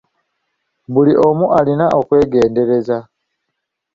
[0.93, 2.97] Buli omu alina okwegendereza.